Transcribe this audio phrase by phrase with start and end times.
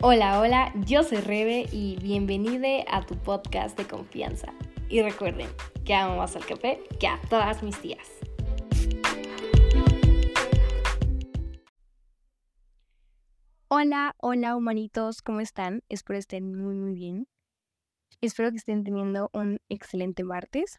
[0.00, 4.54] Hola, hola, yo soy Rebe y bienvenida a tu podcast de confianza.
[4.88, 5.48] Y recuerden
[5.84, 8.06] que amo más al café que a todas mis tías.
[13.66, 15.82] Hola, hola humanitos, ¿cómo están?
[15.88, 17.26] Espero estén muy muy bien.
[18.20, 20.78] Espero que estén teniendo un excelente martes.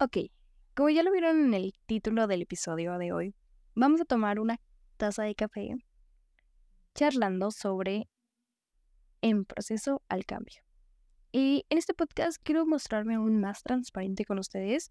[0.00, 0.30] Ok,
[0.74, 3.34] como ya lo vieron en el título del episodio de hoy,
[3.74, 4.58] vamos a tomar una
[4.96, 5.74] taza de café
[6.96, 8.08] charlando sobre
[9.22, 10.62] en proceso al cambio.
[11.32, 14.90] Y en este podcast quiero mostrarme aún más transparente con ustedes,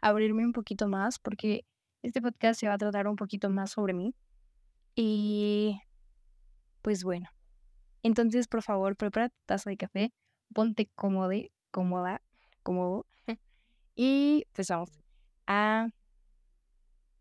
[0.00, 1.64] abrirme un poquito más, porque
[2.02, 4.14] este podcast se va a tratar un poquito más sobre mí.
[4.94, 5.80] Y
[6.82, 7.28] pues bueno,
[8.02, 10.12] entonces por favor prepara tu taza de café,
[10.54, 11.32] ponte cómodo,
[11.70, 12.22] cómoda,
[12.62, 13.06] cómodo.
[13.96, 14.90] Y pues vamos
[15.46, 15.88] a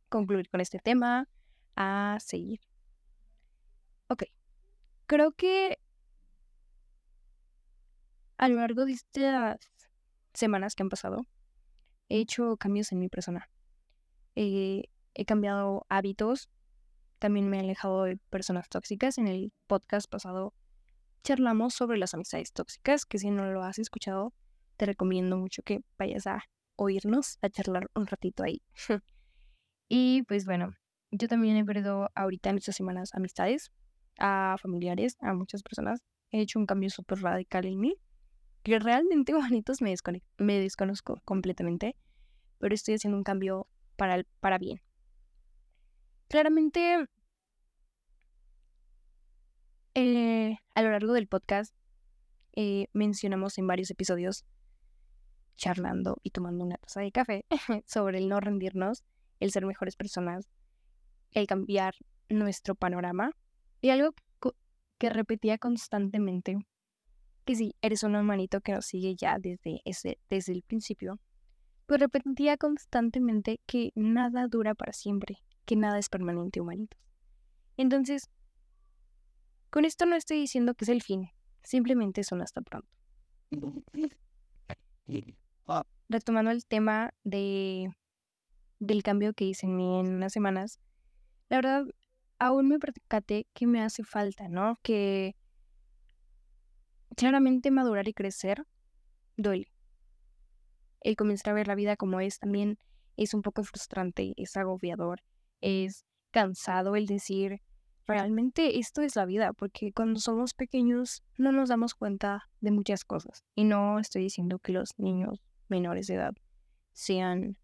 [0.08, 1.28] concluir con este tema,
[1.76, 2.62] a seguir.
[4.08, 4.24] Ok,
[5.08, 5.80] creo que
[8.40, 9.60] a lo largo de estas
[10.34, 11.28] semanas que han pasado,
[12.08, 13.50] he hecho cambios en mi persona.
[14.36, 14.86] he
[15.28, 16.50] cambiado hábitos,
[17.20, 19.18] también me he alejado de personas tóxicas.
[19.18, 20.54] En el podcast pasado
[21.22, 24.34] charlamos sobre las amistades tóxicas, que si no lo has escuchado,
[24.78, 26.42] te recomiendo mucho que vayas a
[26.78, 28.62] oírnos, a charlar un ratito ahí.
[29.90, 30.72] y pues bueno,
[31.12, 33.70] yo también he perdido ahorita en estas semanas amistades
[34.18, 36.00] a familiares, a muchas personas.
[36.32, 37.96] He hecho un cambio súper radical en mí,
[38.64, 39.94] que realmente, bonitos, me,
[40.38, 41.96] me desconozco completamente,
[42.60, 44.82] pero estoy haciendo un cambio para, para bien.
[46.28, 47.08] Claramente,
[49.96, 51.74] eh, a lo largo del podcast
[52.56, 54.46] eh, mencionamos en varios episodios,
[55.58, 57.46] charlando y tomando una taza de café,
[57.86, 59.04] sobre el no rendirnos,
[59.40, 60.48] el ser mejores personas,
[61.32, 61.96] el cambiar
[62.30, 63.32] nuestro panorama
[63.82, 64.14] y algo
[65.00, 66.58] que repetía constantemente,
[67.46, 71.20] que si eres un hermanito que nos sigue ya desde, ese, desde el principio,
[71.86, 77.00] pues repetía constantemente que nada dura para siempre, que nada es permanente, humanitos.
[77.78, 78.30] Entonces,
[79.70, 81.30] con esto no estoy diciendo que es el fin,
[81.64, 82.88] simplemente es un hasta pronto.
[86.10, 87.92] Retomando el tema de
[88.80, 90.80] del cambio que hice en mí en unas semanas,
[91.50, 91.86] la verdad
[92.40, 94.78] aún me percaté que me hace falta, ¿no?
[94.82, 95.36] Que
[97.16, 98.66] claramente madurar y crecer
[99.38, 99.72] duele.
[101.02, 102.78] El comenzar a ver la vida como es también
[103.16, 105.22] es un poco frustrante, es agobiador,
[105.62, 107.62] es cansado el decir,
[108.06, 113.06] realmente esto es la vida, porque cuando somos pequeños no nos damos cuenta de muchas
[113.06, 113.44] cosas.
[113.56, 116.34] Y no estoy diciendo que los niños menores de edad
[116.94, 117.58] sean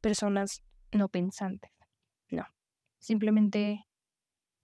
[0.00, 0.62] personas
[0.92, 1.70] no pensantes.
[2.30, 2.44] No.
[2.98, 3.86] Simplemente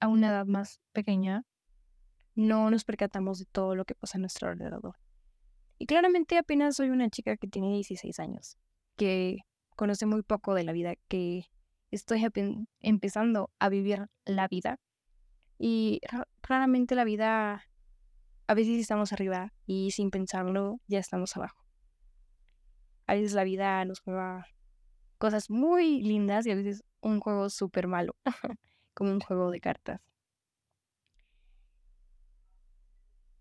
[0.00, 1.44] a una edad más pequeña
[2.34, 4.96] no nos percatamos de todo lo que pasa a nuestro alrededor.
[5.78, 8.58] Y claramente apenas soy una chica que tiene 16 años,
[8.96, 9.38] que
[9.76, 11.46] conoce muy poco de la vida, que
[11.90, 12.24] estoy
[12.80, 14.78] empezando a vivir la vida.
[15.58, 16.00] Y
[16.42, 17.64] raramente la vida,
[18.46, 21.64] a veces estamos arriba y sin pensarlo ya estamos abajo.
[23.06, 24.46] A veces la vida nos juega
[25.18, 28.16] cosas muy lindas y a veces un juego súper malo,
[28.94, 30.00] como un juego de cartas.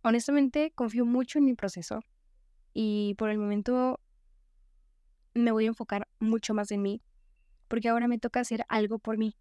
[0.04, 2.02] Honestamente, confío mucho en mi proceso
[2.74, 4.02] y por el momento
[5.34, 7.02] me voy a enfocar mucho más en mí,
[7.70, 9.38] porque ahora me toca hacer algo por mí,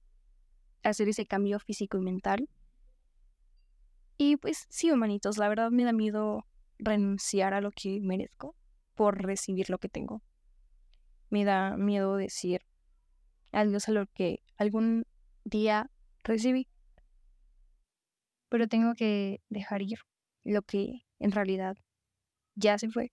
[0.85, 2.49] hacer ese cambio físico y mental.
[4.17, 6.47] Y pues sí, humanitos, la verdad me da miedo
[6.79, 8.55] renunciar a lo que merezco
[8.95, 10.23] por recibir lo que tengo.
[11.29, 12.63] Me da miedo decir,
[13.51, 15.07] adiós a lo que algún
[15.45, 15.91] día
[16.23, 16.69] recibí.
[18.49, 19.99] Pero tengo que dejar ir
[20.45, 21.77] lo que en realidad
[22.55, 23.13] ya se fue.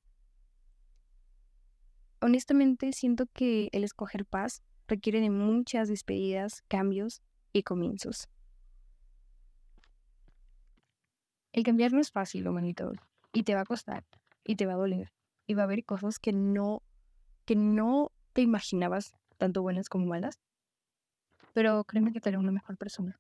[2.22, 7.22] Honestamente siento que el escoger paz requiere de muchas despedidas, cambios
[7.53, 8.28] y comienzos.
[11.53, 12.91] El cambiar no es fácil, humanito,
[13.34, 14.05] y te va a costar,
[14.43, 15.11] y te va a doler,
[15.47, 16.84] y va a haber cosas que no,
[17.46, 20.40] que no te imaginabas tanto buenas como malas.
[21.53, 23.20] Pero créeme que te haré una mejor persona.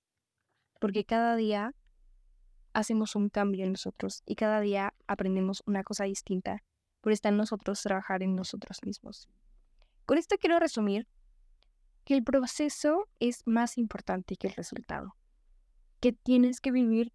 [0.79, 1.73] Porque cada día
[2.73, 6.63] hacemos un cambio en nosotros y cada día aprendemos una cosa distinta
[7.01, 9.27] por estar en nosotros trabajar en nosotros mismos.
[10.05, 11.07] Con esto quiero resumir
[12.03, 15.15] que el proceso es más importante que el resultado.
[15.99, 17.13] Que tienes que vivir,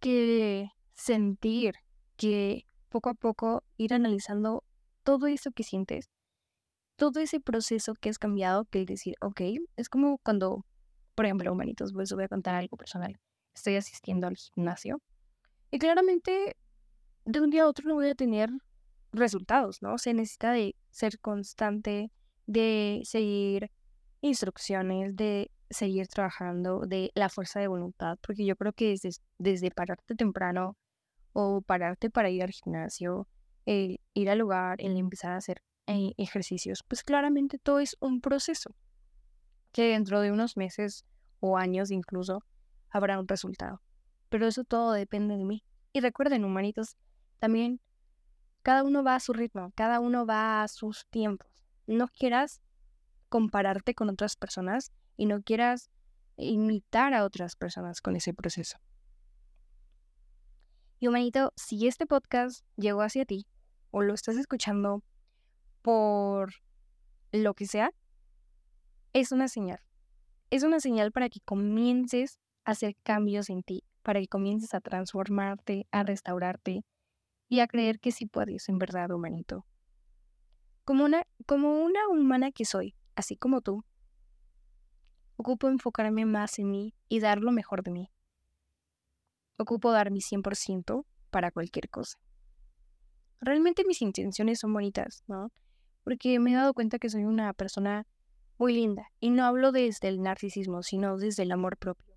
[0.00, 1.74] que sentir,
[2.16, 4.64] que poco a poco ir analizando
[5.02, 6.10] todo eso que sientes
[6.96, 9.40] todo ese proceso que has cambiado, que es decir, ok,
[9.76, 10.64] es como cuando,
[11.14, 13.18] por ejemplo, humanitos, pues voy a contar algo personal.
[13.56, 15.02] Estoy asistiendo al gimnasio.
[15.70, 16.56] Y claramente
[17.24, 18.50] de un día a otro no voy a tener
[19.12, 19.98] resultados, ¿no?
[19.98, 22.12] Se necesita de ser constante,
[22.46, 23.70] de seguir
[24.20, 28.94] instrucciones, de seguir trabajando, de la fuerza de voluntad, porque yo creo que
[29.38, 30.76] desde, pararte temprano
[31.32, 33.26] o pararte para ir al gimnasio,
[33.64, 38.20] el ir al lugar, el empezar a hacer eh, ejercicios, pues claramente todo es un
[38.20, 38.74] proceso
[39.72, 41.04] que dentro de unos meses
[41.40, 42.44] o años incluso
[42.96, 43.80] habrá un resultado.
[44.28, 45.64] Pero eso todo depende de mí.
[45.92, 46.96] Y recuerden, humanitos,
[47.38, 47.80] también
[48.62, 51.48] cada uno va a su ritmo, cada uno va a sus tiempos.
[51.86, 52.60] No quieras
[53.28, 55.90] compararte con otras personas y no quieras
[56.36, 58.78] imitar a otras personas con ese proceso.
[60.98, 63.46] Y humanito, si este podcast llegó hacia ti
[63.90, 65.04] o lo estás escuchando
[65.82, 66.54] por
[67.32, 67.92] lo que sea,
[69.12, 69.80] es una señal.
[70.50, 75.86] Es una señal para que comiences hacer cambios en ti, para que comiences a transformarte,
[75.90, 76.84] a restaurarte
[77.48, 79.64] y a creer que sí puedes, en verdad, humanito.
[80.84, 83.84] Como una, como una humana que soy, así como tú,
[85.36, 88.10] ocupo enfocarme más en mí y dar lo mejor de mí.
[89.58, 92.18] Ocupo dar mi 100% para cualquier cosa.
[93.40, 95.50] Realmente mis intenciones son bonitas, ¿no?
[96.06, 98.06] porque me he dado cuenta que soy una persona
[98.58, 99.08] muy linda.
[99.18, 102.15] Y no hablo desde el narcisismo, sino desde el amor propio.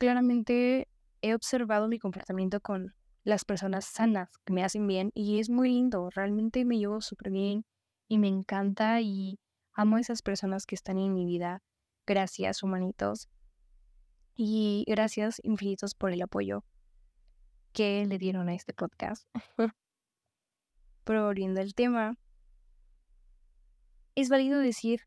[0.00, 0.88] Claramente
[1.20, 5.68] he observado mi comportamiento con las personas sanas que me hacen bien y es muy
[5.68, 6.08] lindo.
[6.08, 7.66] Realmente me llevo súper bien
[8.08, 9.38] y me encanta y
[9.74, 11.62] amo a esas personas que están en mi vida.
[12.06, 13.28] Gracias, humanitos.
[14.36, 16.64] Y gracias infinitos por el apoyo
[17.74, 19.28] que le dieron a este podcast.
[21.04, 22.14] Pero volviendo al tema,
[24.14, 25.02] es válido decir,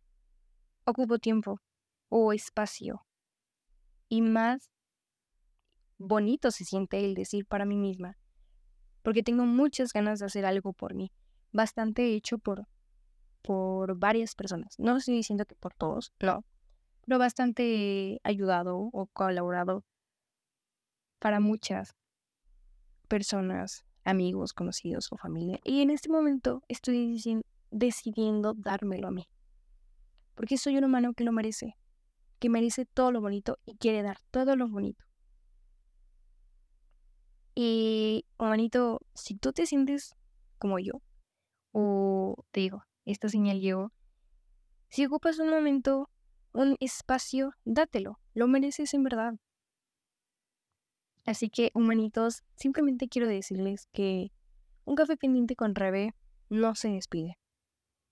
[0.86, 1.60] ocupo tiempo
[2.10, 3.04] o espacio.
[4.07, 4.69] Y más
[5.98, 8.18] bonito se siente el decir para mí misma,
[9.01, 11.12] porque tengo muchas ganas de hacer algo por mí,
[11.51, 12.68] bastante hecho por,
[13.42, 14.75] por varias personas.
[14.80, 16.45] No estoy diciendo que por todos, no,
[17.06, 19.84] pero bastante ayudado o colaborado
[21.19, 21.96] para muchas
[23.07, 25.60] personas amigos, conocidos o familia.
[25.63, 27.19] Y en este momento estoy
[27.72, 29.28] decidiendo dármelo a mí.
[30.36, 31.75] Porque soy un humano que lo merece,
[32.39, 35.04] que merece todo lo bonito y quiere dar todo lo bonito.
[37.56, 40.16] Y, humanito, si tú te sientes
[40.58, 41.02] como yo,
[41.72, 43.92] o te digo, esta señal llegó,
[44.90, 46.10] si ocupas un momento,
[46.54, 49.34] un espacio, dátelo, lo mereces en verdad.
[51.26, 54.32] Así que, humanitos, simplemente quiero decirles que
[54.86, 56.14] un café pendiente con Rebe
[56.50, 57.38] no se despide.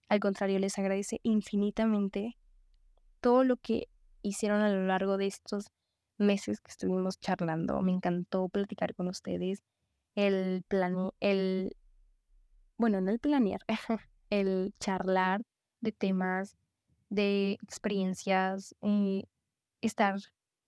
[0.08, 2.38] Al contrario, les agradece infinitamente
[3.20, 3.88] todo lo que
[4.22, 5.68] hicieron a lo largo de estos
[6.22, 7.82] meses que estuvimos charlando.
[7.82, 9.64] Me encantó platicar con ustedes.
[10.16, 11.76] El plan, el,
[12.78, 13.62] bueno, no el planear,
[14.30, 15.42] el charlar
[15.82, 16.58] de temas,
[17.10, 19.30] de experiencias, y eh,
[19.82, 20.20] estar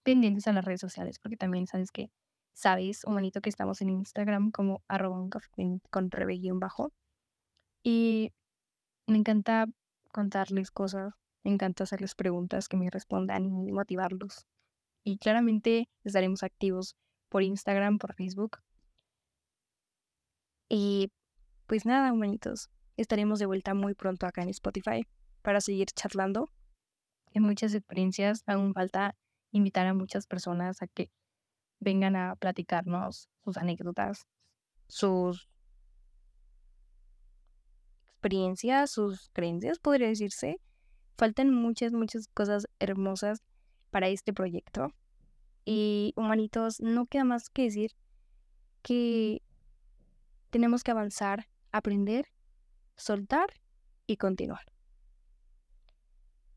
[0.04, 2.12] pendientes a las redes sociales, porque también sabes que
[2.54, 5.28] sabéis, humanito, que estamos en Instagram como arroba
[5.90, 6.10] con
[6.60, 6.92] bajo.
[7.84, 8.32] Y
[9.08, 9.66] me encanta
[10.12, 11.14] contarles cosas,
[11.44, 14.45] me encanta hacerles preguntas que me respondan y motivarlos.
[15.04, 16.95] Y claramente estaremos activos
[17.30, 18.60] por Instagram, por Facebook.
[20.69, 21.12] Y
[21.68, 25.06] pues nada, humanitos, estaremos de vuelta muy pronto acá en Spotify
[25.42, 26.50] para seguir charlando.
[27.31, 29.16] En muchas experiencias aún falta
[29.52, 31.10] invitar a muchas personas a que
[31.80, 34.26] vengan a platicarnos sus anécdotas,
[34.88, 35.50] sus
[38.12, 40.60] experiencias, sus creencias, podría decirse.
[41.18, 43.42] Faltan muchas, muchas cosas hermosas
[43.94, 44.90] para este proyecto.
[45.64, 47.92] Y humanitos, no queda más que decir
[48.81, 49.42] que
[50.50, 52.26] tenemos que avanzar, aprender,
[52.97, 53.47] soltar
[54.07, 54.66] y continuar.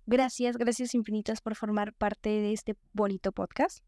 [0.06, 3.84] Gracias, gracias infinitas por formar parte de este bonito podcast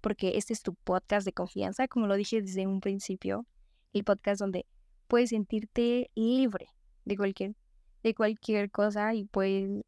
[0.00, 3.46] porque este es tu podcast de confianza, como lo dije desde un principio,
[3.92, 4.66] el podcast donde
[5.08, 6.68] puedes sentirte libre
[7.04, 7.54] de cualquier,
[8.02, 9.82] de cualquier cosa y puedes,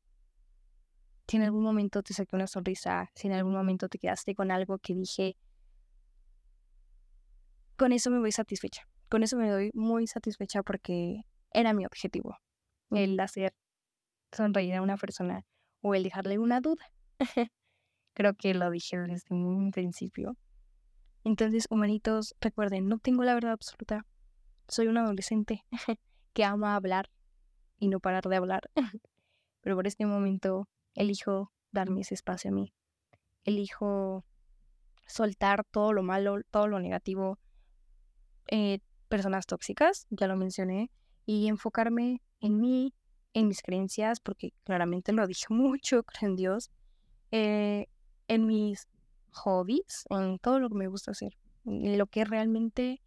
[1.27, 4.51] si en algún momento te saqué una sonrisa, si en algún momento te quedaste con
[4.51, 5.37] algo que dije,
[7.77, 12.37] con eso me voy satisfecha, con eso me doy muy satisfecha porque era mi objetivo,
[12.91, 13.55] el hacer
[14.33, 15.45] sonreír a una persona
[15.81, 16.85] o el dejarle una duda.
[18.15, 20.37] Creo que lo dije desde un principio.
[21.25, 24.05] Entonces, humanitos, recuerden, no tengo la verdad absoluta.
[24.69, 25.65] Soy un adolescente
[26.33, 27.11] que ama hablar
[27.79, 28.71] y no parar de hablar.
[29.61, 32.73] Pero por este momento elijo darme ese espacio a mí.
[33.45, 34.25] Elijo
[35.07, 37.39] soltar todo lo malo, todo lo negativo,
[38.49, 40.91] eh, personas tóxicas, ya lo mencioné,
[41.27, 42.95] y enfocarme en mí,
[43.35, 46.71] en mis creencias, porque claramente lo dije mucho, creo en Dios,
[47.31, 47.87] eh,
[48.29, 48.89] en mis
[49.31, 53.03] hobbies, en todo lo que me gusta hacer, en lo que realmente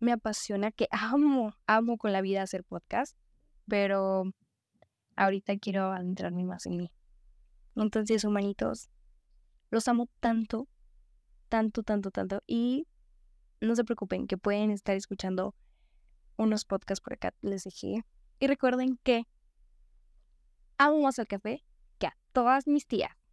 [0.00, 3.16] me apasiona, que amo, amo con la vida hacer podcast,
[3.66, 4.24] pero
[5.16, 6.92] ahorita quiero adentrarme más en mí.
[7.82, 8.90] Entonces, humanitos,
[9.70, 10.68] los amo tanto,
[11.48, 12.42] tanto, tanto, tanto.
[12.46, 12.86] Y
[13.60, 15.54] no se preocupen que pueden estar escuchando
[16.36, 18.04] unos podcasts por acá, les dejé.
[18.40, 19.26] Y recuerden que
[20.78, 21.64] amo más al café
[21.98, 23.17] que a todas mis tías.